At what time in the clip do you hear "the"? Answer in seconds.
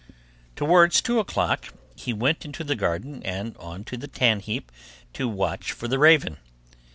2.63-2.75, 3.97-4.07, 5.87-5.99